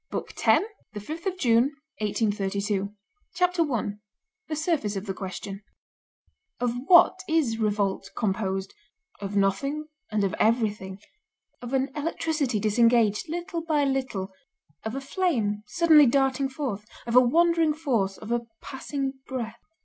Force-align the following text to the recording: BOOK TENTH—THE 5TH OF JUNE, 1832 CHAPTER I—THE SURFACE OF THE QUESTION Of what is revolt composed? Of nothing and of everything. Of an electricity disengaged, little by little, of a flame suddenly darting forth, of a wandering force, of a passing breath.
BOOK 0.09 0.33
TENTH—THE 0.35 0.99
5TH 0.99 1.25
OF 1.27 1.37
JUNE, 1.37 1.63
1832 1.99 2.91
CHAPTER 3.35 3.71
I—THE 3.71 4.55
SURFACE 4.55 4.95
OF 4.95 5.05
THE 5.05 5.13
QUESTION 5.13 5.61
Of 6.59 6.73
what 6.87 7.19
is 7.29 7.59
revolt 7.59 8.09
composed? 8.17 8.73
Of 9.19 9.35
nothing 9.37 9.89
and 10.11 10.23
of 10.23 10.33
everything. 10.39 10.97
Of 11.61 11.73
an 11.75 11.91
electricity 11.95 12.59
disengaged, 12.59 13.29
little 13.29 13.61
by 13.61 13.83
little, 13.83 14.31
of 14.83 14.95
a 14.95 15.01
flame 15.01 15.61
suddenly 15.67 16.07
darting 16.07 16.49
forth, 16.49 16.83
of 17.05 17.15
a 17.15 17.21
wandering 17.21 17.75
force, 17.75 18.17
of 18.17 18.31
a 18.31 18.41
passing 18.59 19.19
breath. 19.27 19.59